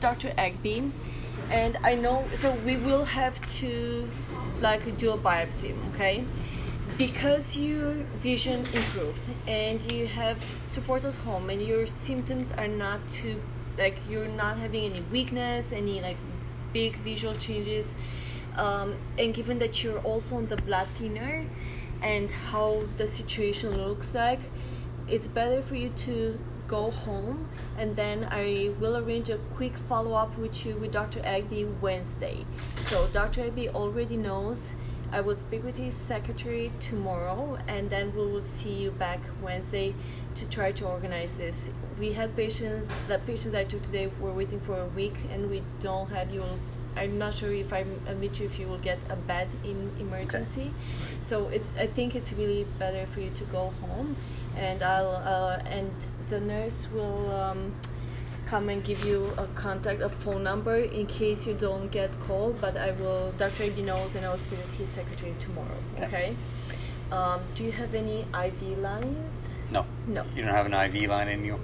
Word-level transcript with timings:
Dr. 0.00 0.30
Agby, 0.38 0.90
and 1.50 1.76
I 1.82 1.94
know 1.94 2.24
so 2.34 2.52
we 2.64 2.76
will 2.76 3.04
have 3.04 3.40
to 3.58 4.08
likely 4.60 4.92
do 4.92 5.12
a 5.12 5.18
biopsy, 5.18 5.74
okay? 5.94 6.24
Because 6.98 7.56
your 7.56 7.92
vision 8.20 8.60
improved 8.72 9.22
and 9.46 9.92
you 9.92 10.06
have 10.06 10.42
support 10.64 11.04
at 11.04 11.14
home 11.14 11.50
and 11.50 11.62
your 11.62 11.86
symptoms 11.86 12.52
are 12.52 12.68
not 12.68 13.06
too 13.08 13.40
like 13.78 13.96
you're 14.08 14.28
not 14.28 14.58
having 14.58 14.84
any 14.84 15.00
weakness, 15.12 15.72
any 15.72 16.00
like 16.00 16.16
big 16.72 16.96
visual 16.96 17.34
changes, 17.34 17.94
um, 18.56 18.96
and 19.18 19.34
given 19.34 19.58
that 19.58 19.82
you're 19.82 20.00
also 20.00 20.36
on 20.36 20.46
the 20.46 20.56
blood 20.56 20.88
thinner 20.96 21.46
and 22.02 22.30
how 22.30 22.82
the 22.96 23.06
situation 23.06 23.76
looks 23.76 24.14
like, 24.14 24.40
it's 25.08 25.26
better 25.26 25.62
for 25.62 25.74
you 25.74 25.90
to 25.90 26.38
go 26.70 26.92
home 26.92 27.48
and 27.76 27.96
then 27.96 28.28
I 28.30 28.70
will 28.78 28.96
arrange 28.96 29.28
a 29.28 29.38
quick 29.56 29.76
follow 29.76 30.14
up 30.14 30.38
with 30.38 30.64
you 30.64 30.76
with 30.76 30.92
Dr. 30.92 31.18
Agby 31.20 31.68
Wednesday. 31.80 32.46
So 32.84 33.08
Dr. 33.08 33.50
Agby 33.50 33.74
already 33.74 34.16
knows. 34.16 34.76
I 35.12 35.20
will 35.20 35.34
speak 35.34 35.64
with 35.64 35.76
his 35.76 35.96
secretary 35.96 36.70
tomorrow 36.78 37.58
and 37.66 37.90
then 37.90 38.14
we 38.14 38.24
will 38.24 38.42
see 38.42 38.74
you 38.74 38.92
back 38.92 39.18
Wednesday 39.42 39.92
to 40.36 40.48
try 40.48 40.70
to 40.70 40.86
organize 40.86 41.36
this. 41.36 41.70
We 41.98 42.12
had 42.12 42.36
patients, 42.36 42.86
the 43.08 43.18
patients 43.18 43.56
I 43.56 43.64
took 43.64 43.82
today 43.82 44.08
were 44.20 44.32
waiting 44.32 44.60
for 44.60 44.78
a 44.80 44.86
week 44.86 45.16
and 45.32 45.50
we 45.50 45.64
don't 45.80 46.08
have 46.10 46.32
you. 46.32 46.44
I'm 46.96 47.18
not 47.18 47.34
sure 47.34 47.52
if 47.52 47.72
I 47.72 47.84
admit 48.06 48.38
you 48.38 48.46
if 48.46 48.60
you 48.60 48.68
will 48.68 48.78
get 48.78 48.98
a 49.08 49.16
bed 49.16 49.48
in 49.64 49.90
emergency. 49.98 50.70
Okay. 50.70 50.70
So 51.22 51.48
it's 51.48 51.76
I 51.76 51.88
think 51.88 52.14
it's 52.14 52.32
really 52.32 52.64
better 52.78 53.06
for 53.06 53.20
you 53.20 53.30
to 53.30 53.44
go 53.44 53.72
home 53.82 54.16
and 54.60 54.82
I'll 54.82 55.16
uh, 55.16 55.62
and 55.66 55.90
the 56.28 56.40
nurse 56.40 56.86
will 56.92 57.32
um, 57.32 57.74
come 58.46 58.68
and 58.68 58.84
give 58.84 59.04
you 59.04 59.32
a 59.38 59.46
contact, 59.54 60.02
a 60.02 60.08
phone 60.08 60.42
number 60.42 60.76
in 60.76 61.06
case 61.06 61.46
you 61.46 61.54
don't 61.54 61.90
get 61.90 62.10
called. 62.20 62.60
But 62.60 62.76
I 62.76 62.90
will, 62.92 63.32
Dr. 63.38 63.64
Agby 63.64 63.84
knows, 63.84 64.14
and 64.14 64.26
I 64.26 64.30
will 64.30 64.36
speak 64.36 64.58
with 64.58 64.74
his 64.74 64.88
secretary 64.88 65.34
tomorrow. 65.38 65.78
Okay. 65.96 66.06
okay? 66.06 66.36
Um, 67.10 67.40
do 67.54 67.64
you 67.64 67.72
have 67.72 67.94
any 67.94 68.26
IV 68.46 68.78
lines? 68.78 69.56
No. 69.70 69.84
No. 70.06 70.24
You 70.36 70.42
don't 70.44 70.54
have 70.54 70.66
an 70.66 70.74
IV 70.74 71.08
line 71.08 71.28
in 71.28 71.44
you. 71.44 71.58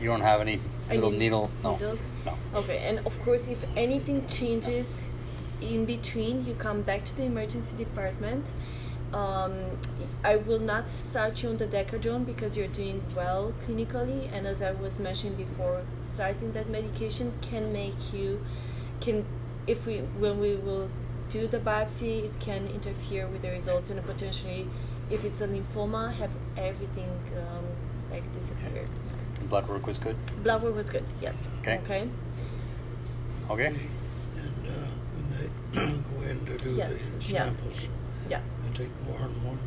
You 0.00 0.08
don't 0.08 0.20
have 0.20 0.40
any 0.40 0.60
little 0.90 1.10
needle. 1.10 1.50
No. 1.62 1.72
Needles? 1.72 2.08
No. 2.26 2.34
Okay, 2.54 2.78
and 2.78 3.06
of 3.06 3.22
course, 3.22 3.48
if 3.48 3.64
anything 3.76 4.26
changes 4.26 5.08
in 5.60 5.86
between, 5.86 6.44
you 6.44 6.54
come 6.54 6.82
back 6.82 7.04
to 7.06 7.16
the 7.16 7.22
emergency 7.22 7.76
department 7.76 8.44
um, 9.16 9.78
I 10.22 10.36
will 10.36 10.58
not 10.58 10.90
start 10.90 11.42
you 11.42 11.48
on 11.48 11.56
the 11.56 11.66
Decadron 11.66 12.26
because 12.26 12.56
you're 12.56 12.68
doing 12.68 13.02
well 13.14 13.54
clinically, 13.66 14.30
and 14.32 14.46
as 14.46 14.60
I 14.60 14.72
was 14.72 14.98
mentioning 14.98 15.36
before, 15.36 15.82
starting 16.02 16.52
that 16.52 16.68
medication 16.68 17.32
can 17.40 17.72
make 17.72 18.12
you 18.12 18.44
can 19.00 19.24
if 19.66 19.86
we 19.86 19.98
when 20.24 20.38
we 20.38 20.56
will 20.56 20.90
do 21.30 21.46
the 21.46 21.58
biopsy, 21.58 22.24
it 22.24 22.40
can 22.40 22.68
interfere 22.68 23.26
with 23.26 23.42
the 23.42 23.50
results 23.50 23.90
and 23.90 24.04
potentially, 24.04 24.68
if 25.10 25.24
it's 25.24 25.40
a 25.40 25.48
lymphoma, 25.48 26.12
have 26.14 26.30
everything 26.56 27.10
um, 27.38 27.64
like 28.10 28.30
disappeared. 28.34 28.88
Blood 29.48 29.68
work 29.68 29.86
was 29.86 29.98
good. 29.98 30.16
Blood 30.42 30.62
work 30.62 30.74
was 30.74 30.90
good. 30.90 31.04
Yes. 31.22 31.48
Okay. 31.60 31.78
Okay. 31.84 32.08
Okay. 33.50 33.66
And 33.66 34.66
uh, 34.66 34.88
when 35.14 35.26
they 35.30 35.86
go 36.10 36.28
in 36.28 36.46
to 36.46 36.58
do 36.58 36.70
yes. 36.72 37.08
the 37.08 37.22
samples. 37.22 37.76
Yeah 37.80 38.05
yeah. 38.28 38.40
They 38.62 38.84
take 38.84 38.90
more 39.06 39.20
and 39.20 39.42
more. 39.42 39.58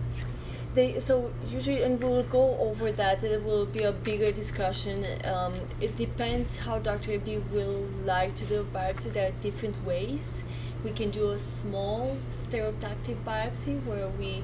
They 0.74 1.00
so 1.00 1.32
usually, 1.50 1.84
and 1.84 2.02
we'll 2.02 2.24
go 2.24 2.58
over 2.60 2.92
that. 2.92 3.24
It 3.24 3.44
will 3.44 3.66
be 3.66 3.84
a 3.84 3.92
bigger 3.92 4.32
discussion. 4.32 5.06
Um, 5.26 5.56
it 5.82 5.96
depends 5.98 6.58
how 6.58 6.80
Dr. 6.80 7.18
Agby 7.18 7.42
will 7.52 7.88
like 8.06 8.36
to 8.36 8.46
do 8.46 8.68
biopsy. 8.74 9.12
There 9.14 9.30
are 9.30 9.38
different 9.42 9.84
ways. 9.86 10.44
We 10.84 10.92
can 10.92 11.10
do 11.10 11.32
a 11.32 11.40
small 11.40 12.18
stereotactic 12.32 13.24
biopsy 13.26 13.84
where 13.86 14.08
we 14.08 14.44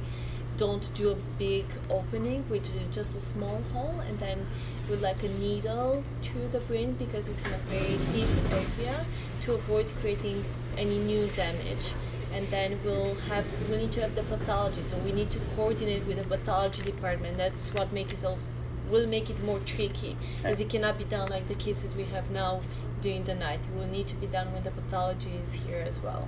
don't 0.58 0.94
do 0.96 1.12
a 1.12 1.16
big 1.38 1.66
opening, 1.90 2.46
we 2.50 2.60
do 2.60 2.72
just 2.92 3.16
a 3.16 3.22
small 3.22 3.62
hole, 3.74 4.02
and 4.08 4.18
then 4.20 4.46
with 4.90 5.02
like 5.02 5.22
a 5.24 5.28
needle 5.28 6.04
through 6.22 6.48
the 6.50 6.60
brain 6.60 6.94
because 6.94 7.28
it's 7.28 7.44
in 7.46 7.54
a 7.54 7.58
very 7.70 7.98
deep 8.14 8.30
area 8.52 9.06
to 9.42 9.54
avoid 9.54 9.86
creating 10.00 10.46
any 10.78 10.98
new 11.00 11.28
damage 11.36 11.94
and 12.36 12.50
then 12.50 12.78
we'll 12.84 13.16
have 13.30 13.46
we 13.70 13.78
need 13.78 13.92
to 13.94 14.02
have 14.02 14.14
the 14.14 14.24
pathology. 14.24 14.84
So 14.84 14.98
we 14.98 15.14
need 15.14 15.32
to 15.32 15.40
coordinate 15.56 16.06
with 16.06 16.18
the 16.18 16.24
pathology 16.24 16.84
department. 16.84 17.38
That's 17.38 17.74
what 17.74 17.94
makes 17.94 18.24
it 18.24 18.26
also 18.26 18.46
will 18.92 19.08
make 19.08 19.32
it 19.32 19.44
more 19.44 19.60
tricky 19.62 20.16
as 20.44 20.62
it 20.62 20.70
cannot 20.70 20.96
be 20.98 21.06
done 21.06 21.28
like 21.30 21.48
the 21.48 21.56
cases 21.56 21.92
we 21.94 22.04
have 22.04 22.30
now 22.30 22.62
during 23.02 23.24
the 23.24 23.34
night. 23.34 23.60
It 23.62 23.80
will 23.80 23.88
need 23.88 24.08
to 24.08 24.16
be 24.16 24.28
done 24.28 24.54
when 24.54 24.64
the 24.64 24.72
pathology 24.72 25.32
is 25.42 25.54
here 25.54 25.84
as 25.88 25.98
well. 26.00 26.28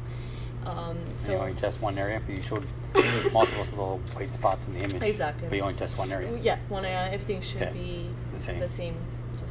Um, 0.65 0.97
so 1.15 1.33
you 1.33 1.37
only 1.37 1.53
test 1.53 1.81
one 1.81 1.97
area 1.97 2.21
but 2.25 2.35
you 2.35 2.41
showed 2.41 2.67
multiple 3.31 3.63
little 3.63 4.01
white 4.13 4.33
spots 4.33 4.65
in 4.67 4.73
the 4.73 4.79
image. 4.79 5.01
Exactly. 5.01 5.49
But 5.49 5.55
you 5.57 5.61
only 5.61 5.75
test 5.75 5.97
one 5.97 6.11
area. 6.11 6.35
Yeah 6.41 6.57
one 6.69 6.85
area. 6.85 7.13
Everything 7.13 7.41
should 7.41 7.63
okay. 7.63 7.73
be 7.73 8.09
the 8.33 8.39
same, 8.39 8.59
the 8.59 8.67
same 8.67 8.95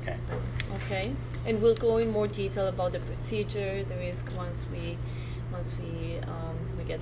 okay. 0.01 0.17
okay. 0.77 1.13
And 1.45 1.63
we'll 1.63 1.75
go 1.75 1.99
in 1.99 2.11
more 2.11 2.27
detail 2.27 2.67
about 2.67 2.93
the 2.93 3.01
procedure 3.01 3.85
the 3.85 3.97
risk 3.97 4.27
once 4.37 4.67
we 4.73 4.99
once 5.57 5.73
we 5.81 6.19
um, 6.19 6.57
we 6.77 6.85
get 6.85 7.01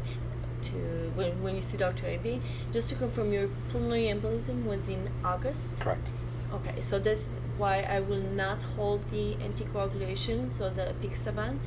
to 0.63 0.77
when, 1.17 1.43
when 1.43 1.57
you 1.57 1.63
see 1.63 1.77
Dr. 1.77 2.07
Agby. 2.07 2.41
Just 2.73 2.89
to 2.91 2.95
confirm, 2.95 3.33
your 3.33 3.49
pulmonary 3.71 4.07
embolism 4.15 4.65
was 4.65 4.89
in 4.89 5.11
August. 5.25 5.77
Correct. 5.81 6.07
Okay, 6.53 6.81
so 6.81 6.99
that's 6.99 7.27
why 7.59 7.83
I 7.83 7.99
will 8.01 8.27
not 8.43 8.59
hold 8.77 9.01
the 9.11 9.35
anticoagulation, 9.47 10.51
so 10.51 10.71
the 10.71 10.95
apixaban. 10.95 11.59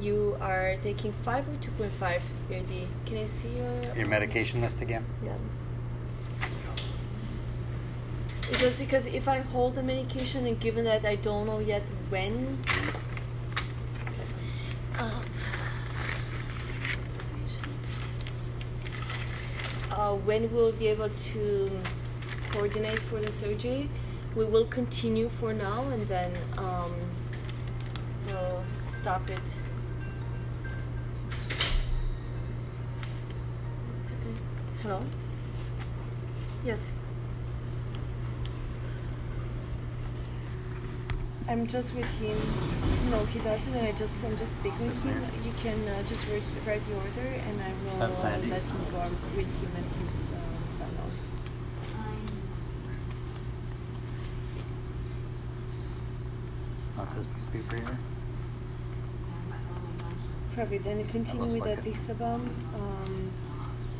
You 0.00 0.38
are 0.40 0.76
taking 0.80 1.12
five 1.12 1.46
or 1.46 1.56
two 1.60 1.72
point 1.72 1.92
five 1.92 2.22
AD. 2.50 2.72
Can 3.04 3.18
I 3.18 3.26
see 3.26 3.50
your 3.60 3.94
your 3.94 4.06
medication 4.06 4.62
list 4.62 4.80
again? 4.80 5.04
Yeah. 5.22 5.36
It's 8.48 8.60
just 8.60 8.80
because 8.80 9.06
if 9.06 9.28
I 9.28 9.40
hold 9.40 9.74
the 9.74 9.82
medication 9.82 10.46
and 10.46 10.58
given 10.58 10.84
that 10.86 11.04
I 11.04 11.16
don't 11.16 11.46
know 11.46 11.58
yet 11.58 11.82
when. 12.08 12.58
Uh, 14.98 15.20
uh, 20.10 20.14
when 20.16 20.52
we'll 20.52 20.72
be 20.72 20.88
able 20.88 21.08
to 21.08 21.70
coordinate 22.50 22.98
for 22.98 23.20
the 23.20 23.30
surgery. 23.30 23.88
We 24.34 24.44
will 24.44 24.66
continue 24.66 25.28
for 25.28 25.52
now 25.52 25.88
and 25.88 26.06
then 26.08 26.32
um, 26.56 26.92
we'll 28.26 28.64
stop 28.84 29.28
it. 29.30 29.56
Hello? 34.82 35.00
Yes. 36.64 36.90
I'm 41.50 41.66
just 41.66 41.96
with 41.96 42.06
him. 42.20 42.38
No, 43.10 43.24
he 43.26 43.40
doesn't. 43.40 43.74
and 43.74 43.88
I 43.88 43.90
just 43.90 44.22
I'm 44.24 44.36
just 44.36 44.52
speaking 44.52 44.86
with 44.86 45.02
him. 45.02 45.20
You 45.44 45.52
can 45.60 45.88
uh, 45.88 46.00
just 46.04 46.28
write, 46.28 46.42
write 46.64 46.84
the 46.86 46.94
order, 46.94 47.26
and 47.26 47.60
I 47.60 47.72
will 47.82 48.02
uh, 48.04 48.06
let 48.06 48.62
him 48.62 48.86
go 48.92 49.10
with 49.34 49.50
him 49.60 49.70
and 49.76 50.08
his 50.08 50.30
um, 50.30 50.38
son 50.68 50.90
on. 51.02 51.10
Not 56.96 57.16
this 57.16 57.26
piece 57.52 57.80
of. 57.80 57.96
Perfect. 60.54 60.84
Then 60.84 61.04
continue 61.08 61.46
with 61.46 61.64
the 61.64 61.70
like 61.70 61.78
it. 61.78 61.84
apixaban. 61.84 62.48
Um, 62.76 63.30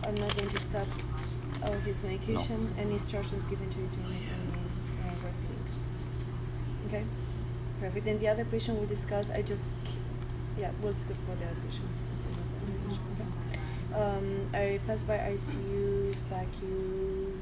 I'm 0.05 0.15
not 0.15 0.37
going 0.37 0.51
to 0.51 0.61
stop 0.61 0.87
all 1.67 1.75
his 1.81 2.01
medication 2.05 2.73
and 2.79 2.93
instructions 2.93 3.43
given 3.47 3.69
to 3.71 3.79
you 3.81 3.89
during 3.89 4.09
the 4.09 5.09
uh, 5.09 5.27
receiving. 5.27 5.65
Okay. 6.87 7.05
Perfect. 7.81 8.05
Then 8.05 8.19
the 8.19 8.29
other 8.29 8.45
patient 8.45 8.79
we 8.79 8.87
discuss. 8.87 9.31
I 9.31 9.43
just 9.43 9.67
yeah, 10.59 10.71
we'll 10.83 10.93
discuss 10.93 11.21
about 11.21 11.39
the 11.39 11.47
other 11.47 11.57
patient 11.67 11.89
as 12.13 12.21
soon 12.21 12.33
as 12.45 12.53
I 12.53 12.59
finish. 12.67 12.99
Um, 13.95 14.51
I 14.55 14.79
pass 14.87 15.03
by 15.03 15.17
ICU, 15.19 16.15
PACU, 16.31 17.33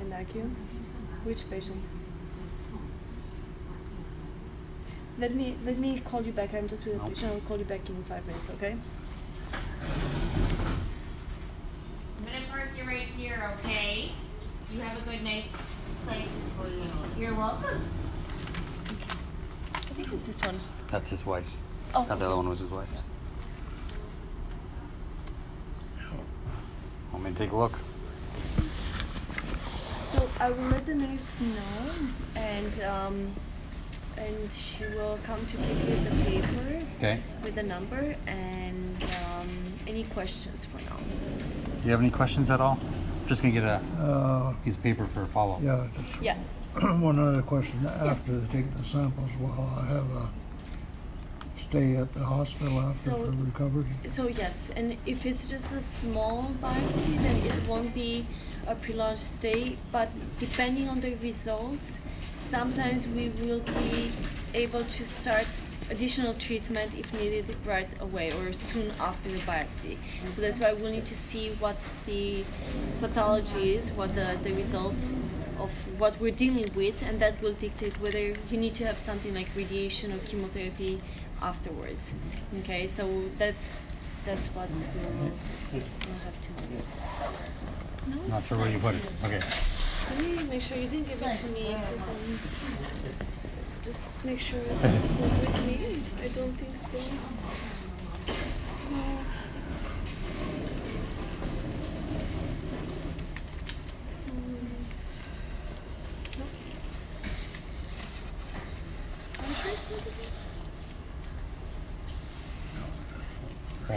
and 0.00 0.12
ACU. 0.12 0.48
Which 1.24 1.48
patient? 1.50 1.82
Let 5.18 5.34
me 5.34 5.56
let 5.66 5.78
me 5.78 6.00
call 6.00 6.22
you 6.22 6.32
back. 6.32 6.54
I'm 6.54 6.68
just 6.68 6.86
with 6.86 6.94
a 6.94 6.98
No. 6.98 7.08
patient. 7.08 7.32
I'll 7.32 7.40
call 7.40 7.58
you 7.58 7.64
back 7.64 7.88
in 7.88 8.02
five 8.04 8.26
minutes. 8.26 8.48
Okay. 8.50 8.76
I'm 12.18 12.24
gonna 12.24 12.46
park 12.50 12.68
you 12.78 12.84
right 12.84 13.08
here, 13.18 13.52
okay? 13.58 14.12
You 14.72 14.80
have 14.80 14.96
a 14.96 15.04
good 15.04 15.22
night's 15.24 15.48
place. 16.06 16.28
You're 17.18 17.34
welcome. 17.34 17.82
I 20.00 20.02
think 20.04 20.14
it's 20.14 20.26
this 20.28 20.40
one. 20.46 20.58
That's 20.88 21.10
his 21.10 21.26
wife. 21.26 21.46
Oh. 21.94 22.06
That 22.06 22.22
other 22.22 22.34
one 22.36 22.48
was 22.48 22.60
his 22.60 22.70
wife's. 22.70 22.90
Want 27.12 27.24
me 27.24 27.32
to 27.32 27.36
take 27.38 27.52
a 27.52 27.56
look? 27.56 27.78
So 30.08 30.26
I 30.40 30.50
will 30.52 30.68
let 30.68 30.86
the 30.86 30.94
nurse 30.94 31.38
know, 31.42 32.06
and 32.34 32.82
um, 32.84 33.32
and 34.16 34.50
she 34.50 34.84
will 34.84 35.18
come 35.22 35.44
to 35.44 35.56
give 35.58 35.88
you 35.90 35.96
the 36.08 36.24
paper 36.24 36.86
Okay. 36.96 37.20
with 37.44 37.54
the 37.56 37.62
number 37.62 38.16
and 38.26 39.02
um, 39.02 39.48
any 39.86 40.04
questions 40.04 40.64
for 40.64 40.78
now. 40.88 40.96
Do 40.96 41.84
you 41.84 41.90
have 41.90 42.00
any 42.00 42.10
questions 42.10 42.48
at 42.48 42.62
all? 42.62 42.78
Just 43.26 43.42
gonna 43.42 43.52
get 43.52 43.64
a 43.64 43.82
Uh, 44.00 44.54
piece 44.64 44.76
of 44.76 44.82
paper 44.82 45.04
for 45.12 45.20
a 45.22 45.26
follow. 45.26 45.56
up. 45.56 45.62
yeah, 45.62 45.86
just 46.00 46.22
Yeah. 46.22 46.38
one 46.80 47.18
other 47.18 47.42
question. 47.42 47.84
After 47.86 48.32
Yes. 48.32 48.42
they 48.42 48.58
take 48.62 48.72
the 48.74 48.84
samples, 48.84 49.30
will 49.40 49.52
I 49.78 49.84
have 49.86 50.08
a 50.22 50.28
stay 51.58 51.96
at 51.96 52.12
the 52.14 52.24
hospital 52.24 52.80
after 52.80 53.10
So- 53.10 53.34
recovery? 53.44 53.86
So 54.08 54.28
yes, 54.28 54.70
and 54.76 54.96
if 55.06 55.26
it's 55.26 55.48
just 55.48 55.72
a 55.72 55.80
small 55.82 56.50
biopsy, 56.62 57.16
then 57.22 57.36
it 57.46 57.68
won't 57.68 57.92
be 57.94 58.24
a 58.66 58.74
pre-launch 58.74 59.20
stay. 59.20 59.76
But 59.90 60.08
depending 60.38 60.88
on 60.88 61.00
the 61.00 61.14
results, 61.16 61.98
sometimes 62.38 63.06
we 63.08 63.30
will 63.40 63.60
be 63.60 64.12
able 64.54 64.84
to 64.84 65.04
start 65.06 65.46
additional 65.90 66.34
treatment 66.34 66.92
if 66.96 67.12
needed 67.20 67.46
right 67.66 67.88
away 68.00 68.30
or 68.38 68.52
soon 68.52 68.92
after 69.00 69.28
the 69.28 69.38
biopsy. 69.38 69.96
So 70.36 70.40
that's 70.40 70.60
why 70.60 70.72
we'll 70.72 70.92
need 70.92 71.06
to 71.06 71.16
see 71.16 71.50
what 71.58 71.76
the 72.06 72.44
pathology 73.00 73.74
is, 73.74 73.90
what 73.92 74.14
the, 74.14 74.38
the 74.44 74.52
result 74.52 74.94
of 75.60 75.70
what 76.00 76.18
we're 76.20 76.32
dealing 76.32 76.70
with, 76.74 77.02
and 77.02 77.20
that 77.20 77.40
will 77.42 77.52
dictate 77.54 78.00
whether 78.00 78.20
you 78.50 78.56
need 78.58 78.74
to 78.76 78.86
have 78.86 78.98
something 78.98 79.34
like 79.34 79.48
radiation 79.56 80.12
or 80.12 80.18
chemotherapy 80.18 81.00
afterwards. 81.42 82.14
Okay, 82.60 82.86
so 82.86 83.24
that's 83.38 83.80
that's 84.26 84.46
what 84.48 84.68
we'll, 84.70 85.30
we'll 85.72 85.82
have 86.24 86.40
to 86.42 86.52
do. 86.68 86.76
No, 88.08 88.16
Not 88.28 88.44
sure 88.44 88.58
where 88.58 88.68
you 88.70 88.78
put 88.78 88.94
it. 88.94 89.02
Okay. 89.24 89.40
let 90.10 90.18
me 90.38 90.42
make 90.44 90.62
sure 90.62 90.76
you 90.78 90.88
didn't 90.88 91.08
give 91.08 91.22
it 91.22 91.36
to 91.36 91.46
me 91.46 91.76
because 91.80 92.08
um, 92.08 92.38
just 93.82 94.24
make 94.24 94.40
sure 94.40 94.60
it's 94.60 94.82
with 94.82 95.66
me. 95.66 96.02
I 96.22 96.28
don't 96.28 96.52
think 96.52 96.76
so. 96.76 96.98
No. 98.90 99.00
Mm. 104.26 104.70
Nope. 106.38 106.48
I'm 109.38 109.54
sure 109.54 109.72
it's 109.72 109.90
not 109.90 110.04
with 110.04 110.18
me. 110.20 110.26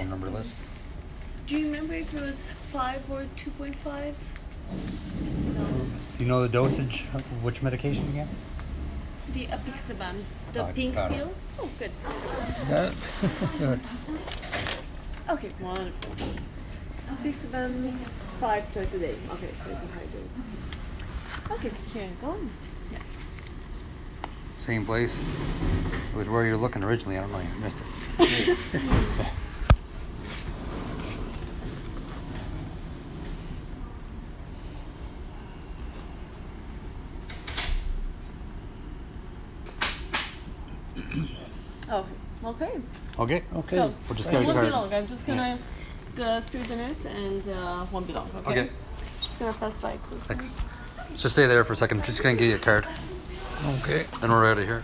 Phone 0.04 0.10
number 0.10 0.30
list. 0.30 0.54
Do 1.48 1.58
you 1.58 1.68
remember 1.68 1.94
if 1.94 2.14
it 2.14 2.22
was 2.22 2.46
five 2.74 3.10
or 3.10 3.26
two 3.38 3.52
point 3.52 3.74
five? 3.78 4.14
No. 5.56 5.66
Do 6.18 6.24
you 6.24 6.26
know 6.26 6.42
the 6.42 6.50
dosage 6.50 7.06
of 7.14 7.22
which 7.42 7.62
medication 7.62 8.06
again? 8.10 8.28
The 9.34 9.46
apixaban, 9.46 10.24
the 10.52 10.68
Oh, 10.68 10.74
pink 10.74 10.96
got 10.96 11.14
it. 11.14 11.20
pill. 11.20 11.34
Oh, 11.58 11.70
good. 11.80 11.92
That, 12.68 12.94
good. 13.60 13.80
Okay, 15.30 15.52
wonderful. 15.62 16.16
Apixaban 17.10 17.96
five 18.42 18.74
twice 18.74 18.94
a 18.96 19.00
day. 19.00 19.16
Okay, 19.32 19.50
so 19.64 19.72
it's 19.72 19.84
a 19.84 19.88
high 19.88 20.08
dose. 20.12 21.60
Okay, 21.60 21.72
here 21.94 22.04
you 22.04 22.18
go. 22.20 22.36
Yeah. 22.92 22.98
Same 24.60 24.86
place. 24.86 25.22
It 26.14 26.18
was 26.18 26.28
where 26.28 26.46
you 26.46 26.52
were 26.52 26.58
looking 26.58 26.84
originally. 26.84 27.18
I 27.18 27.22
don't 27.22 27.32
know. 27.32 27.40
You 27.40 27.62
missed 27.62 27.80
it. 28.20 28.58
Okay. 42.44 42.52
Okay. 42.63 42.81
Okay. 43.19 43.44
Okay. 43.56 43.75
So, 43.77 43.94
We'll 44.07 44.15
just 44.15 44.30
it 44.30 44.31
get 44.31 44.42
a 44.42 44.45
won't 44.45 44.57
card. 44.57 44.71
long. 44.71 44.94
I'm 44.94 45.07
just 45.07 45.27
gonna 45.27 45.60
uh, 46.19 46.42
spirit 46.42 46.68
the 46.68 46.75
nurse 46.75 47.06
and 47.06 47.48
uh, 47.50 47.86
won't 47.92 48.07
be 48.07 48.13
long. 48.13 48.30
Okay. 48.38 48.51
Okay. 48.51 48.69
Just 49.21 49.39
gonna 49.39 49.54
pass 49.54 49.77
by 49.80 49.98
quickly. 49.98 50.19
Thanks. 50.27 50.50
Just 51.15 51.33
stay 51.36 51.45
there 51.48 51.63
for 51.63 51.74
a 51.74 51.75
second. 51.75 52.04
Just 52.04 52.24
gonna 52.24 52.36
give 52.36 52.48
you 52.50 52.56
a 52.56 52.60
card. 52.60 52.88
Okay. 53.81 54.06
Then 54.21 54.31
we're 54.31 54.50
out 54.50 54.57
of 54.57 54.65
here. 54.65 54.83